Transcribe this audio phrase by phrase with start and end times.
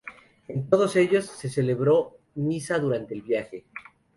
[0.47, 3.65] En todos ellos, se celebró misa durante el viaje.